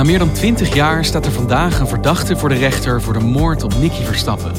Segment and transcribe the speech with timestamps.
[0.00, 3.20] Na meer dan 20 jaar staat er vandaag een verdachte voor de rechter voor de
[3.20, 4.52] moord op Nicky Verstappen.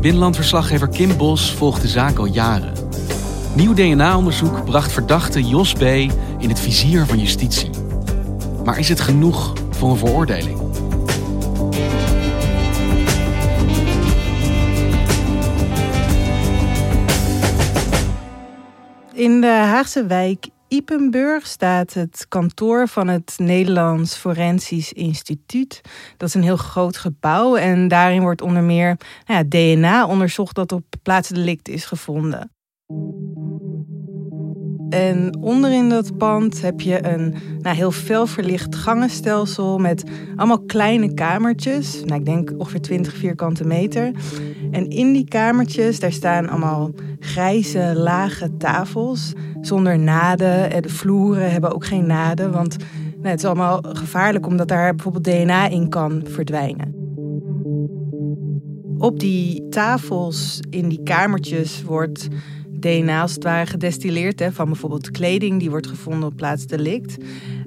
[0.00, 2.72] Binnenlandverslaggever Kim Bos volgt de zaak al jaren.
[3.54, 5.82] Nieuw DNA-onderzoek bracht verdachte Jos B.
[5.82, 7.70] in het vizier van justitie.
[8.64, 10.58] Maar is het genoeg voor een veroordeling?
[19.12, 25.80] In de Haagse wijk Ipenburg staat het kantoor van het Nederlands Forensisch Instituut.
[26.16, 30.54] Dat is een heel groot gebouw en daarin wordt onder meer nou ja, DNA onderzocht
[30.54, 32.50] dat op plaatsdelict is gevonden.
[34.90, 40.04] En onderin dat pand heb je een nou, heel fel verlicht gangenstelsel met
[40.36, 42.02] allemaal kleine kamertjes.
[42.04, 44.12] Nou, ik denk ongeveer 20 vierkante meter.
[44.70, 50.72] En in die kamertjes, daar staan allemaal grijze, lage tafels zonder naden.
[50.72, 52.76] En de vloeren hebben ook geen naden, want
[53.16, 56.94] nou, het is allemaal gevaarlijk omdat daar bijvoorbeeld DNA in kan verdwijnen.
[58.98, 62.28] Op die tafels in die kamertjes wordt
[62.80, 67.16] DNA als gedestilleerd hè, van bijvoorbeeld kleding die wordt gevonden op plaats delict.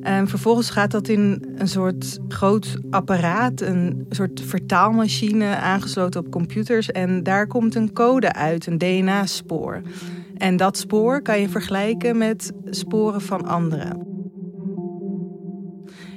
[0.01, 6.91] En vervolgens gaat dat in een soort groot apparaat, een soort vertaalmachine aangesloten op computers.
[6.91, 9.81] En daar komt een code uit, een DNA-spoor.
[10.41, 14.07] En dat spoor kan je vergelijken met sporen van anderen.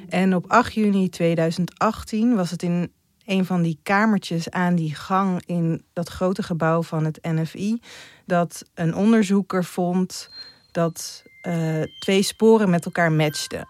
[0.09, 2.93] En op 8 juni 2018 was het in
[3.25, 7.81] een van die kamertjes aan die gang in dat grote gebouw van het NFI
[8.27, 10.31] dat een onderzoeker vond
[10.71, 13.69] dat uh, twee sporen met elkaar matchten.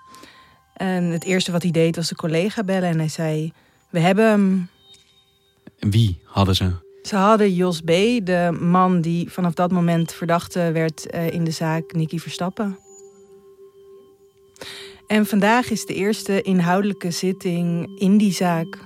[0.75, 3.53] En het eerste wat hij deed was een collega bellen en hij zei:
[3.91, 4.69] We hebben hem.
[5.79, 6.94] Wie hadden ze?
[7.07, 7.87] Ze hadden Jos B.,
[8.23, 12.79] de man die vanaf dat moment verdachte werd uh, in de zaak Nicky Verstappen.
[15.07, 18.79] En vandaag is de eerste inhoudelijke zitting in die zaak.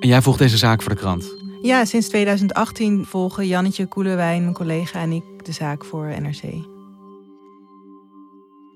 [0.00, 1.34] En jij volgt deze zaak voor de krant?
[1.62, 6.42] Ja, sinds 2018 volgen Jannetje Koelewijn, mijn collega en ik de zaak voor NRC.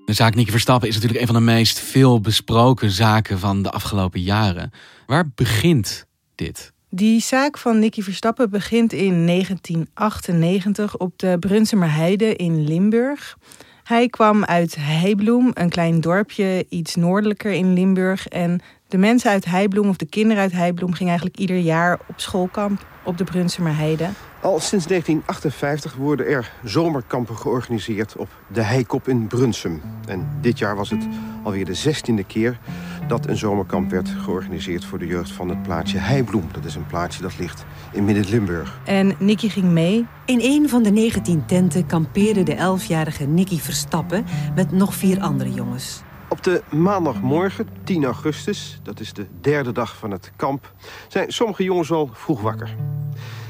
[0.05, 3.71] De zaak Nicky Verstappen is natuurlijk een van de meest veel besproken zaken van de
[3.71, 4.71] afgelopen jaren.
[5.05, 6.73] Waar begint dit?
[6.95, 13.37] Die zaak van Nicky Verstappen begint in 1998 op de Brunsumer Heide in Limburg.
[13.83, 18.27] Hij kwam uit Heibloem, een klein dorpje iets noordelijker in Limburg.
[18.27, 22.19] En de mensen uit Heibloem of de kinderen uit Heibloem gingen eigenlijk ieder jaar op
[22.19, 24.09] schoolkamp op de Brunsumer Heide.
[24.45, 29.81] Al sinds 1958 worden er zomerkampen georganiseerd op de Heikop in Brunsum.
[30.07, 31.07] En dit jaar was het
[31.43, 32.59] alweer de zestiende keer
[33.07, 36.49] dat een zomerkamp werd georganiseerd voor de jeugd van het plaatsje Heibloem.
[36.51, 38.79] Dat is een plaatsje dat ligt in Midden-Limburg.
[38.83, 40.05] En Nicky ging mee.
[40.25, 44.25] In een van de 19 tenten kampeerde de 11-jarige Nicky Verstappen
[44.55, 46.01] met nog vier andere jongens.
[46.29, 50.73] Op de maandagmorgen, 10 augustus, dat is de derde dag van het kamp...
[51.07, 52.75] zijn sommige jongens al vroeg wakker.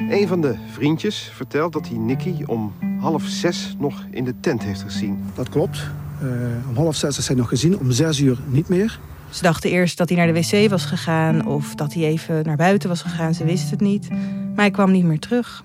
[0.10, 4.64] Een van de vriendjes vertelt dat hij Nicky om half zes nog in de tent
[4.64, 5.24] heeft gezien.
[5.36, 5.90] Dat klopt.
[6.24, 6.30] Uh,
[6.70, 9.00] om half zes is hij nog gezien, om zes uur niet meer.
[9.30, 12.58] Ze dachten eerst dat hij naar de wc was gegaan of dat hij even naar
[12.58, 13.34] buiten was gegaan.
[13.34, 14.10] Ze wisten het niet.
[14.10, 15.64] Maar hij kwam niet meer terug.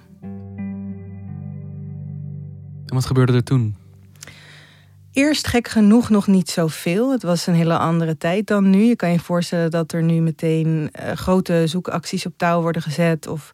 [2.86, 3.76] En wat gebeurde er toen?
[5.12, 7.12] Eerst gek genoeg nog niet zoveel.
[7.12, 8.82] Het was een hele andere tijd dan nu.
[8.82, 13.26] Je kan je voorstellen dat er nu meteen uh, grote zoekacties op touw worden gezet.
[13.26, 13.52] Of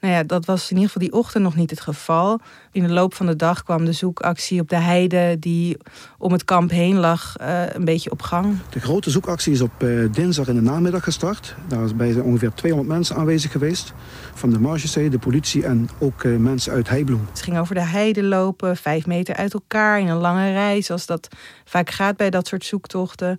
[0.00, 2.40] Nou ja, dat was in ieder geval die ochtend nog niet het geval.
[2.72, 5.76] In de loop van de dag kwam de zoekactie op de heide die
[6.18, 8.58] om het kamp heen lag uh, een beetje op gang.
[8.70, 11.54] De grote zoekactie is op uh, dinsdag in de namiddag gestart.
[11.68, 13.92] Daar zijn ongeveer 200 mensen aanwezig geweest.
[14.34, 17.26] Van de Margezee, de politie en ook uh, mensen uit Heibloem.
[17.30, 20.80] Het ging over de heide lopen, vijf meter uit elkaar in een lange rij.
[20.80, 21.28] Zoals dat
[21.64, 23.38] vaak gaat bij dat soort zoektochten.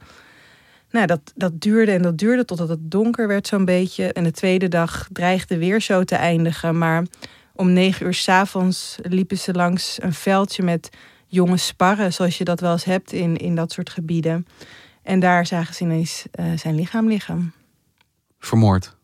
[0.92, 4.13] Nou, dat, dat duurde en dat duurde totdat het donker werd zo'n beetje.
[4.13, 6.78] En de tweede dag dreigde weer zo te eindigen.
[6.78, 7.06] Maar
[7.56, 10.89] om negen uur s'avonds liepen ze langs een veldje met
[11.28, 14.48] jonge sparren, zoals je dat wel eens hebt in, in dat soort gebieden.
[15.04, 17.54] En daar zagen ze ineens uh, zijn lichaam liggen.
[18.40, 18.95] Vermoord?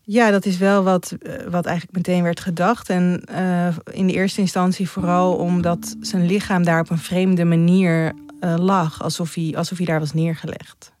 [0.00, 2.88] Ja, dat is wel wat, uh, wat eigenlijk meteen werd gedacht.
[2.88, 8.12] En uh, in de eerste instantie vooral omdat zijn lichaam daar op een vreemde manier
[8.40, 9.02] lag.
[9.02, 10.92] Alsof hij, alsof hij daar was neergelegd.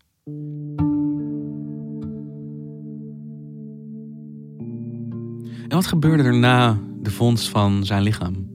[5.68, 8.46] En wat gebeurde er na de vondst van zijn lichaam?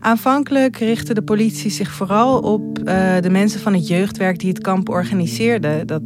[0.00, 2.84] Aanvankelijk richtte de politie zich vooral op uh,
[3.20, 5.86] de mensen van het jeugdwerk die het kamp organiseerden.
[5.86, 6.02] Dat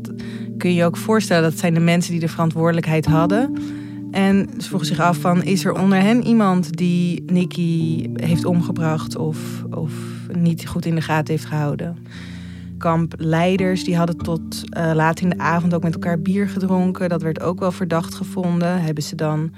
[0.59, 3.53] kun je je ook voorstellen, dat zijn de mensen die de verantwoordelijkheid hadden.
[4.11, 9.17] En ze vroegen zich af van, is er onder hen iemand die Nicky heeft omgebracht
[9.17, 9.93] of, of
[10.39, 11.97] niet goed in de gaten heeft gehouden?
[12.85, 17.09] Kampleiders die hadden tot uh, laat in de avond ook met elkaar bier gedronken.
[17.09, 18.83] Dat werd ook wel verdacht gevonden.
[18.83, 19.53] Hebben ze dan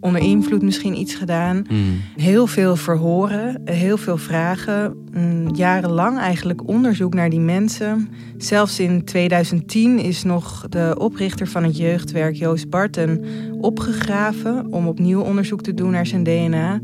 [0.00, 1.64] onder invloed misschien iets gedaan?
[1.68, 2.00] Hmm.
[2.16, 4.96] Heel veel verhoren, heel veel vragen.
[5.12, 8.08] Mm, jarenlang eigenlijk onderzoek naar die mensen.
[8.36, 13.24] Zelfs in 2010 is nog de oprichter van het jeugdwerk, Joost Barten,
[13.60, 16.80] opgegraven om opnieuw onderzoek te doen naar zijn DNA.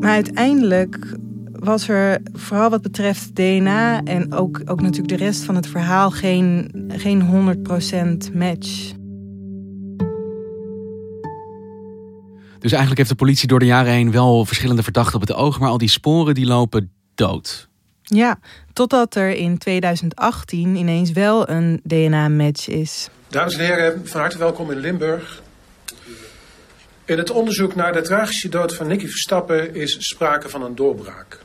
[0.00, 1.16] Maar uiteindelijk
[1.58, 6.10] was er vooral wat betreft DNA en ook, ook natuurlijk de rest van het verhaal
[6.10, 7.56] geen, geen
[8.30, 8.92] 100% match.
[12.58, 15.58] Dus eigenlijk heeft de politie door de jaren heen wel verschillende verdachten op het oog,
[15.58, 17.68] maar al die sporen die lopen dood.
[18.02, 18.38] Ja,
[18.72, 23.08] totdat er in 2018 ineens wel een DNA-match is.
[23.28, 25.42] Dames en heren, van harte welkom in Limburg.
[27.04, 31.44] In het onderzoek naar de tragische dood van Nicky Verstappen is sprake van een doorbraak.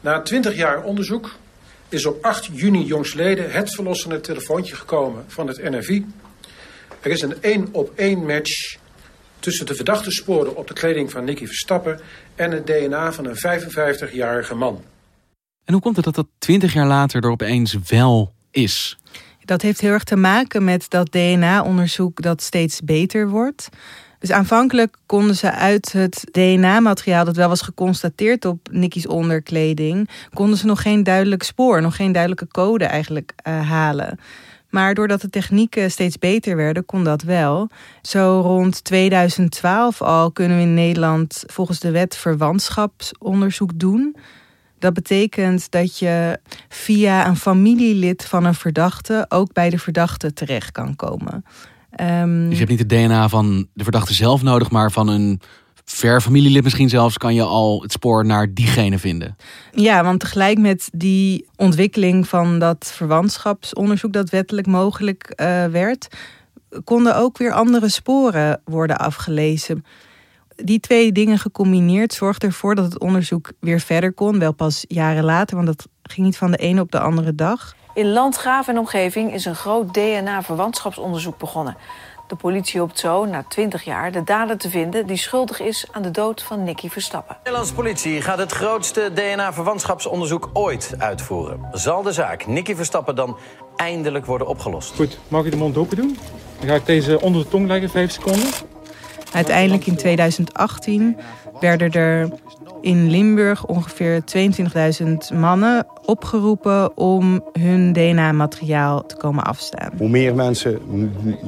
[0.00, 1.36] Na 20 jaar onderzoek
[1.88, 6.06] is op 8 juni jongstleden het verlossende telefoontje gekomen van het NFI.
[7.00, 8.76] Er is een één op één match
[9.38, 12.00] tussen de verdachte sporen op de kleding van Nicky Verstappen
[12.34, 14.82] en het DNA van een 55-jarige man.
[15.64, 18.98] En hoe komt het dat dat 20 jaar later er opeens wel is?
[19.44, 23.68] Dat heeft heel erg te maken met dat DNA-onderzoek dat steeds beter wordt.
[24.18, 30.58] Dus aanvankelijk konden ze uit het DNA-materiaal dat wel was geconstateerd op Nicky's onderkleding, konden
[30.58, 34.18] ze nog geen duidelijk spoor, nog geen duidelijke code eigenlijk uh, halen.
[34.70, 37.68] Maar doordat de technieken steeds beter werden, kon dat wel.
[38.02, 44.16] Zo rond 2012 al kunnen we in Nederland volgens de wet verwantschapsonderzoek doen.
[44.78, 50.72] Dat betekent dat je via een familielid van een verdachte ook bij de verdachte terecht
[50.72, 51.44] kan komen.
[52.00, 55.40] Um, dus je hebt niet het DNA van de verdachte zelf nodig, maar van een
[55.90, 59.36] ver familielid misschien zelfs kan je al het spoor naar diegene vinden.
[59.72, 66.08] Ja, want tegelijk met die ontwikkeling van dat verwantschapsonderzoek dat wettelijk mogelijk uh, werd,
[66.84, 69.84] konden ook weer andere sporen worden afgelezen.
[70.56, 74.38] Die twee dingen gecombineerd zorgde ervoor dat het onderzoek weer verder kon.
[74.38, 77.76] Wel pas jaren later, want dat ging niet van de ene op de andere dag.
[77.94, 81.76] In Landgraaf en omgeving is een groot DNA-verwantschapsonderzoek begonnen.
[82.26, 85.06] De politie hoopt zo, na 20 jaar, de dader te vinden...
[85.06, 87.34] die schuldig is aan de dood van Nicky Verstappen.
[87.34, 91.68] De Nederlandse politie gaat het grootste DNA-verwantschapsonderzoek ooit uitvoeren.
[91.72, 93.38] Zal de zaak Nicky Verstappen dan
[93.76, 94.94] eindelijk worden opgelost?
[94.94, 96.18] Goed, mag ik de mond open doen?
[96.58, 98.48] Dan ga ik deze onder de tong leggen, 5 seconden.
[99.32, 101.16] Uiteindelijk in 2018
[101.60, 102.28] werden er
[102.80, 104.22] in Limburg ongeveer
[105.02, 109.90] 22.000 mannen opgeroepen om hun DNA-materiaal te komen afstaan.
[109.98, 110.80] Hoe meer mensen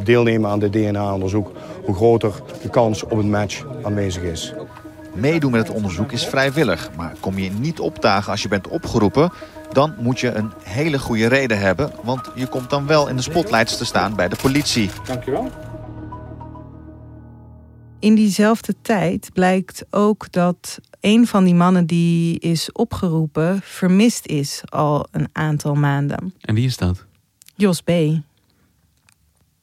[0.04, 1.52] deelnemen aan dit DNA-onderzoek,
[1.84, 2.32] hoe groter
[2.62, 4.54] de kans op een match aanwezig is.
[5.12, 9.32] Meedoen met het onderzoek is vrijwillig, maar kom je niet opdagen als je bent opgeroepen,
[9.72, 13.22] dan moet je een hele goede reden hebben, want je komt dan wel in de
[13.22, 14.90] spotlights te staan bij de politie.
[15.06, 15.50] Dankjewel.
[18.00, 24.62] In diezelfde tijd blijkt ook dat een van die mannen die is opgeroepen vermist is
[24.64, 26.35] al een aantal maanden.
[26.40, 27.04] En wie is dat?
[27.54, 27.90] Jos B.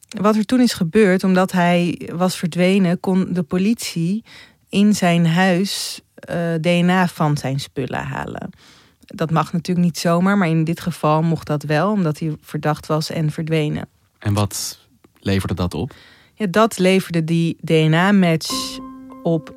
[0.07, 4.23] Wat er toen is gebeurd, omdat hij was verdwenen, kon de politie
[4.69, 8.49] in zijn huis uh, eh, DNA van zijn spullen halen.
[8.99, 12.85] Dat mag natuurlijk niet zomaar, maar in dit geval mocht dat wel, omdat hij verdacht
[12.85, 13.87] was en verdwenen.
[14.19, 14.79] En wat
[15.19, 15.93] leverde dat op?
[16.39, 18.79] Ja, dat leverde die DNA-match
[19.23, 19.55] op.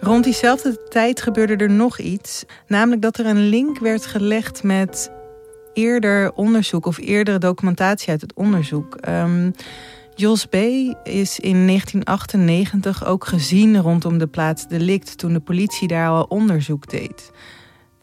[0.00, 5.10] Rond diezelfde tijd gebeurde er nog iets, namelijk dat er een link werd gelegd met
[5.72, 8.98] eerder onderzoek of eerdere documentatie uit het onderzoek.
[9.08, 9.52] Um,
[10.14, 10.54] Jos B.
[11.04, 16.90] is in 1998 ook gezien rondom de plaats delict toen de politie daar al onderzoek
[16.90, 17.30] deed.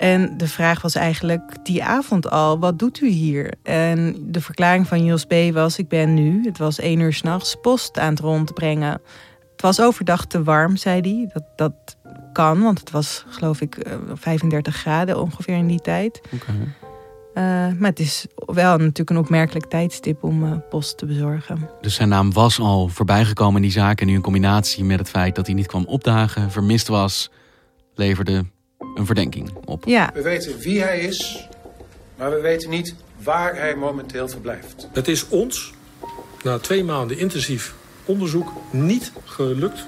[0.01, 3.53] En de vraag was eigenlijk die avond al, wat doet u hier?
[3.63, 5.34] En de verklaring van Jos B.
[5.53, 9.01] was, ik ben nu, het was één uur s'nachts, post aan het rondbrengen.
[9.51, 11.29] Het was overdag te warm, zei hij.
[11.34, 11.98] Dat, dat
[12.34, 13.77] kan, want het was geloof ik
[14.13, 16.22] 35 eh, graden ongeveer in die tijd.
[16.31, 17.43] Uh,
[17.79, 21.70] maar het is wel natuurlijk een opmerkelijk tijdstip om uh, post te bezorgen.
[21.81, 24.01] Dus zijn naam was al voorbijgekomen in die zaak.
[24.01, 27.31] En nu in combinatie met het feit dat hij niet kwam opdagen, vermist was,
[27.96, 28.46] leverde
[28.96, 29.86] een verdenking op.
[29.86, 30.12] Ja.
[30.14, 31.48] We weten wie hij is,
[32.18, 34.88] maar we weten niet waar hij momenteel verblijft.
[34.94, 35.74] Het is ons,
[36.44, 37.74] na twee maanden intensief
[38.06, 39.86] onderzoek, niet gelukt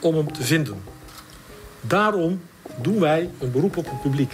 [0.00, 0.82] om hem te vinden.
[1.80, 2.40] Daarom
[2.82, 4.32] doen wij een beroep op het publiek.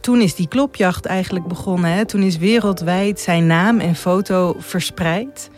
[0.00, 1.90] Toen is die klopjacht eigenlijk begonnen.
[1.90, 2.04] Hè?
[2.04, 5.50] Toen is wereldwijd zijn naam en foto verspreid.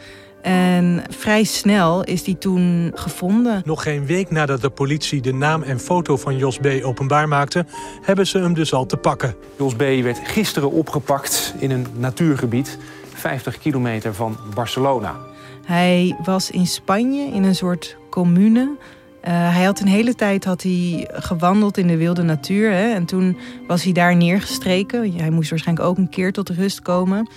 [0.43, 3.63] En vrij snel is die toen gevonden.
[3.65, 6.67] Nog geen week nadat de politie de naam en foto van Jos B.
[6.83, 7.67] openbaar maakte...
[8.03, 9.35] hebben ze hem dus al te pakken.
[9.59, 9.79] Jos B.
[9.79, 12.79] werd gisteren opgepakt in een natuurgebied...
[13.15, 15.17] 50 kilometer van Barcelona.
[15.65, 18.77] Hij was in Spanje in een soort commune
[19.29, 22.71] uh, hij had een hele tijd had hij gewandeld in de wilde natuur.
[22.71, 25.13] Hè, en toen was hij daar neergestreken.
[25.13, 27.29] Hij moest waarschijnlijk ook een keer tot rust komen.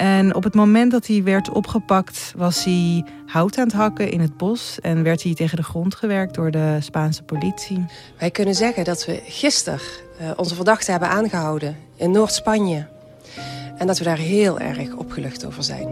[0.00, 4.20] En op het moment dat hij werd opgepakt, was hij hout aan het hakken in
[4.20, 4.80] het bos.
[4.80, 7.84] En werd hij tegen de grond gewerkt door de Spaanse politie.
[8.18, 9.80] Wij kunnen zeggen dat we gisteren
[10.20, 12.86] uh, onze verdachte hebben aangehouden in Noord-Spanje.
[13.78, 15.88] En dat we daar heel erg opgelucht over zijn.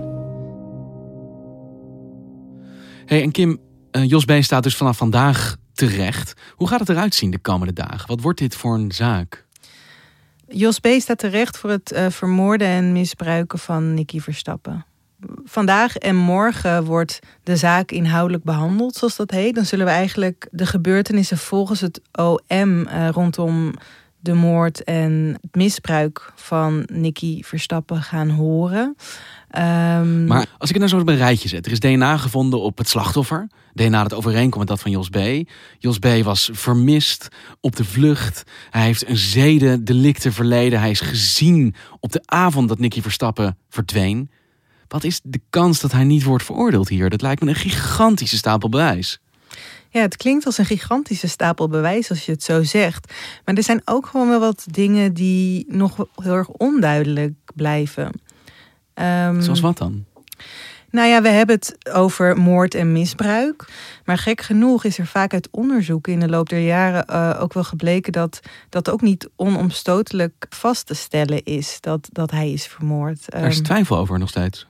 [3.07, 3.59] Hey, en Kim,
[3.93, 4.33] uh, Jos B.
[4.41, 6.33] staat dus vanaf vandaag terecht.
[6.55, 8.09] Hoe gaat het eruit zien de komende dagen?
[8.09, 9.47] Wat wordt dit voor een zaak?
[10.49, 10.87] Jos B.
[10.99, 14.85] staat terecht voor het uh, vermoorden en misbruiken van Nicky Verstappen.
[15.45, 19.55] Vandaag en morgen wordt de zaak inhoudelijk behandeld, zoals dat heet.
[19.55, 23.75] Dan zullen we eigenlijk de gebeurtenissen volgens het OM eh, rondom
[24.21, 28.97] de moord en het misbruik van Nicky Verstappen gaan horen.
[29.59, 30.27] Um...
[30.27, 31.67] Maar als ik het nou zo op een rijtje zet.
[31.67, 33.49] Er is DNA gevonden op het slachtoffer.
[33.75, 35.19] DNA dat overeenkomt met dat van Jos B.
[35.79, 36.07] Jos B.
[36.23, 37.29] was vermist
[37.61, 38.43] op de vlucht.
[38.71, 40.81] Hij heeft een zedendelicte verleden.
[40.81, 44.31] Hij is gezien op de avond dat Nicky Verstappen verdween.
[44.89, 47.11] Wat is de kans dat hij niet wordt veroordeeld hier?
[47.11, 49.21] Dat lijkt me een gigantische stapel bewijs.
[49.91, 53.13] Ja, het klinkt als een gigantische stapel bewijs als je het zo zegt.
[53.45, 58.21] Maar er zijn ook gewoon wel wat dingen die nog heel erg onduidelijk blijven.
[58.95, 60.05] Um, Zoals wat dan?
[60.91, 63.69] Nou ja, we hebben het over moord en misbruik.
[64.05, 67.53] Maar gek genoeg is er vaak uit onderzoek in de loop der jaren uh, ook
[67.53, 72.67] wel gebleken dat dat ook niet onomstotelijk vast te stellen is dat, dat hij is
[72.67, 73.35] vermoord.
[73.35, 74.67] Er is ehm, twijfel over nog steeds.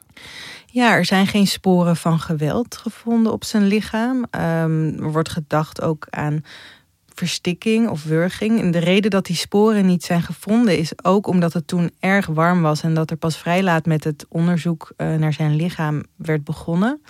[0.67, 4.17] Ja, er zijn geen sporen van geweld gevonden op zijn lichaam.
[4.17, 6.45] Um, er wordt gedacht ook aan
[7.15, 8.61] verstikking of wurging.
[8.61, 12.27] En de reden dat die sporen niet zijn gevonden is ook omdat het toen erg
[12.27, 16.03] warm was en dat er pas vrij laat met het onderzoek uh, naar zijn lichaam
[16.17, 17.03] werd begonnen.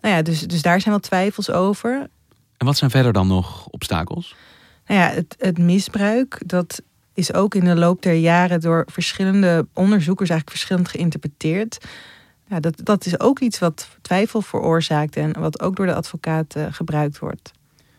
[0.00, 2.08] Nou ja, dus, dus daar zijn wel twijfels over.
[2.56, 4.36] En wat zijn verder dan nog obstakels?
[4.86, 6.82] Nou ja, het, het misbruik, dat
[7.18, 11.78] is ook in de loop der jaren door verschillende onderzoekers eigenlijk verschillend geïnterpreteerd.
[12.46, 16.56] Ja, dat, dat is ook iets wat twijfel veroorzaakt en wat ook door de advocaat
[16.56, 17.50] uh, gebruikt wordt.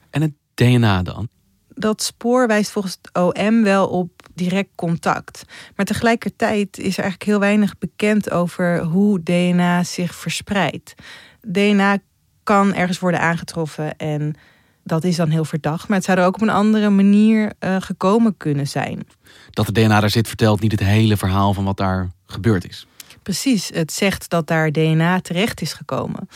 [0.10, 1.28] En het DNA dan?
[1.68, 5.44] Dat spoor wijst volgens het OM wel op direct contact.
[5.76, 10.94] Maar tegelijkertijd is er eigenlijk heel weinig bekend over hoe DNA zich verspreidt.
[11.42, 11.98] DNA
[12.44, 14.36] kan ergens worden aangetroffen en
[14.84, 15.88] dat is dan heel verdacht.
[15.88, 19.08] Maar het zou er ook op een andere manier uh, gekomen kunnen zijn.
[19.50, 22.88] Dat de DNA daar zit vertelt niet het hele verhaal van wat daar gebeurd is.
[23.24, 26.30] Precies, het zegt dat daar DNA terecht is gekomen.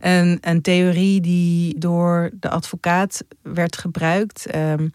[0.00, 4.46] Een, een theorie die door de advocaat werd gebruikt.
[4.46, 4.88] Ehm,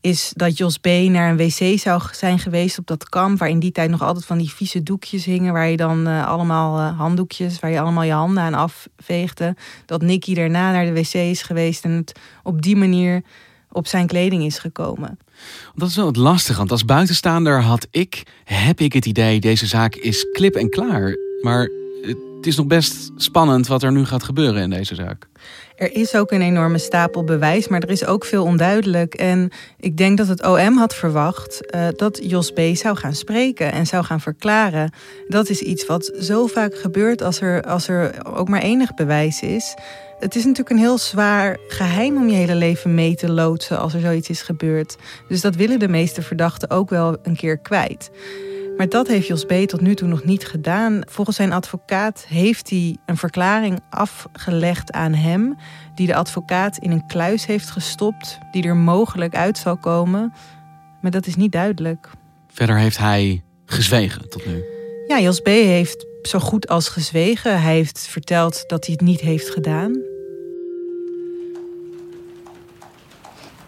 [0.00, 0.86] is dat Jos B.
[0.86, 3.38] naar een wc zou zijn geweest op dat kamp.
[3.38, 5.52] Waar in die tijd nog altijd van die vieze doekjes hingen.
[5.52, 9.56] Waar je dan uh, allemaal uh, handdoekjes, waar je allemaal je handen aan afveegde.
[9.86, 13.22] Dat Nicky daarna naar de wc is geweest en het op die manier
[13.72, 15.18] op zijn kleding is gekomen.
[15.74, 19.66] Dat is wel het lastige, want als buitenstaander had ik, heb ik het idee, deze
[19.66, 21.16] zaak is klip en klaar.
[21.40, 21.68] Maar
[22.38, 25.28] Het is nog best spannend wat er nu gaat gebeuren in deze zaak.
[25.76, 29.14] Er is ook een enorme stapel bewijs, maar er is ook veel onduidelijk.
[29.14, 32.60] En ik denk dat het OM had verwacht uh, dat Jos B.
[32.72, 34.92] zou gaan spreken en zou gaan verklaren.
[35.28, 39.42] Dat is iets wat zo vaak gebeurt als er, als er ook maar enig bewijs
[39.42, 39.74] is.
[40.18, 43.94] Het is natuurlijk een heel zwaar geheim om je hele leven mee te loodsen als
[43.94, 44.96] er zoiets is gebeurd.
[45.28, 48.10] Dus dat willen de meeste verdachten ook wel een keer kwijt.
[48.78, 49.52] Maar dat heeft Jos B.
[49.52, 51.02] tot nu toe nog niet gedaan.
[51.08, 55.56] Volgens zijn advocaat heeft hij een verklaring afgelegd aan hem,
[55.94, 60.32] die de advocaat in een kluis heeft gestopt, die er mogelijk uit zal komen.
[61.00, 62.10] Maar dat is niet duidelijk.
[62.48, 64.64] Verder heeft hij gezwegen tot nu.
[65.06, 65.46] Ja, Jos B.
[65.46, 67.62] heeft zo goed als gezwegen.
[67.62, 70.02] Hij heeft verteld dat hij het niet heeft gedaan.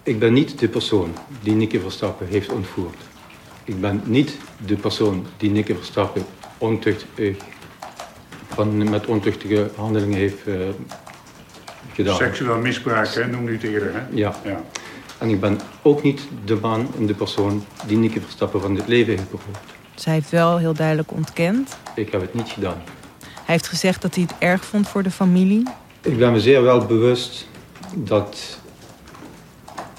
[0.02, 3.09] Ik ben niet de persoon die Nicky Verstappen heeft ontvoerd.
[3.70, 4.36] Ik ben niet
[4.66, 6.22] de persoon die Nicky Verstappen
[6.58, 7.34] ontucht, eh,
[8.48, 10.54] van, met ontuchtige handelingen heeft uh,
[11.92, 12.16] gedaan.
[12.16, 13.94] Seksueel misbruik, hè, noemde u het eerder.
[13.94, 14.00] Hè?
[14.10, 14.34] Ja.
[14.44, 14.62] ja.
[15.18, 18.88] En ik ben ook niet de man en de persoon die Nicky Verstappen van dit
[18.88, 19.74] leven heeft beroofd.
[19.94, 21.76] Zij heeft wel heel duidelijk ontkend.
[21.94, 22.82] Ik heb het niet gedaan.
[23.20, 25.62] Hij heeft gezegd dat hij het erg vond voor de familie.
[26.02, 27.46] Ik ben me zeer wel bewust
[27.94, 28.60] dat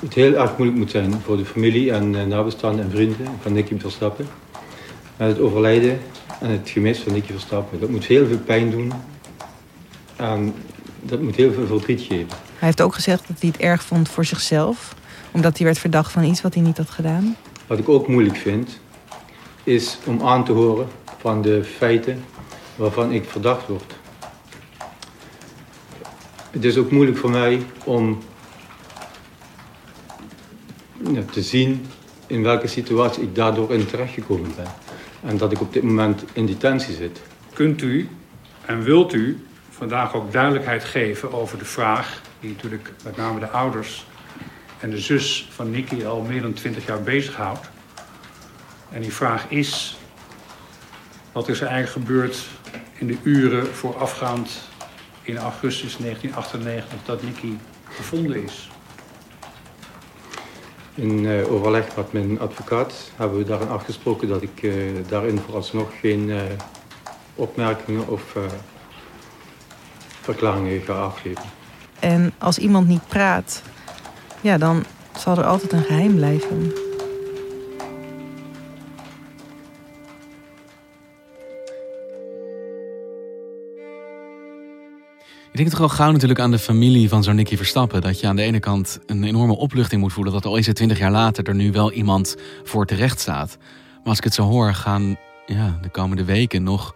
[0.02, 3.54] het heel erg moeilijk moet zijn voor de familie en eh, nabestaanden en vrienden van
[3.54, 4.28] Nicky Verstappen.
[5.18, 6.00] Met het overlijden
[6.40, 7.80] en het gemis van Nicky Verstappen.
[7.80, 8.92] Dat moet heel veel pijn doen.
[10.16, 10.54] En
[11.02, 12.28] dat moet heel veel verdriet geven.
[12.30, 14.96] Hij heeft ook gezegd dat hij het erg vond voor zichzelf.
[15.32, 17.36] Omdat hij werd verdacht van iets wat hij niet had gedaan.
[17.68, 18.80] Wat ik ook moeilijk vind,
[19.64, 22.24] is om aan te horen van de feiten
[22.76, 23.96] waarvan ik verdacht word.
[26.52, 28.18] Het is ook moeilijk voor mij om
[31.14, 31.86] ja, te zien
[32.28, 34.68] in welke situatie ik daardoor in terechtgekomen ben.
[35.24, 37.22] En dat ik op dit moment in detentie zit.
[37.54, 38.10] Kunt u
[38.66, 43.50] en wilt u vandaag ook duidelijkheid geven over de vraag die natuurlijk met name de
[43.50, 44.06] ouders
[44.80, 47.70] en de zus van Nicky al meer dan twintig jaar bezighoudt.
[48.92, 49.98] En die vraag is,
[51.32, 52.46] wat is er eigenlijk gebeurd
[52.98, 54.70] in de uren voorafgaand
[55.22, 57.54] in augustus 1998 dat Nicky
[57.90, 58.71] gevonden is?
[60.96, 64.74] In uh, overleg met mijn advocaat hebben we daarin afgesproken dat ik uh,
[65.08, 66.42] daarin vooralsnog geen uh,
[67.36, 68.36] opmerkingen of
[70.22, 71.44] verklaringen ga afgeven.
[72.00, 73.62] En als iemand niet praat,
[74.42, 74.84] ja, dan
[75.18, 76.74] zal er altijd een geheim blijven.
[85.70, 88.02] Denk toch wel gauw natuurlijk aan de familie van zo'n Nicky Verstappen.
[88.02, 90.34] Dat je aan de ene kant een enorme opluchting moet voelen.
[90.34, 93.58] Dat al is het twintig jaar later er nu wel iemand voor terecht staat.
[93.60, 96.96] Maar als ik het zo hoor, gaan ja, de komende weken nog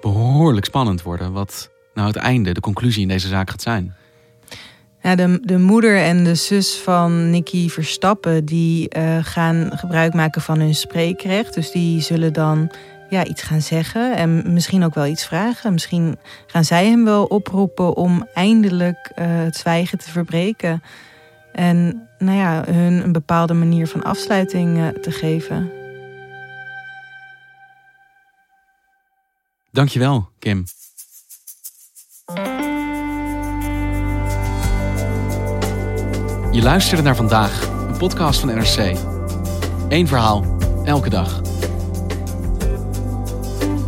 [0.00, 1.32] behoorlijk spannend worden.
[1.32, 3.94] Wat nou het einde, de conclusie in deze zaak gaat zijn.
[5.02, 8.44] Ja, de, de moeder en de zus van Nicky Verstappen...
[8.44, 11.54] die uh, gaan gebruik maken van hun spreekrecht.
[11.54, 12.70] Dus die zullen dan
[13.12, 15.72] ja, iets gaan zeggen en misschien ook wel iets vragen.
[15.72, 20.82] Misschien gaan zij hem wel oproepen om eindelijk uh, het zwijgen te verbreken.
[21.52, 25.70] En nou ja, hun een bepaalde manier van afsluiting uh, te geven.
[29.70, 30.64] Dankjewel, Kim.
[36.50, 38.98] Je luisterde naar vandaag, een podcast van NRC.
[39.88, 41.40] Eén verhaal, elke dag.